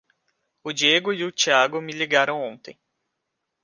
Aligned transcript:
O 0.63 0.73
Diego 0.73 1.13
e 1.13 1.23
o 1.23 1.31
Tiago 1.31 1.79
me 1.79 1.91
ligaram 1.93 2.41
ontem. 2.41 2.75